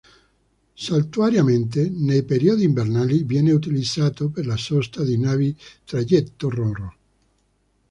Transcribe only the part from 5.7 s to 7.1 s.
traghetto Ro-Ro.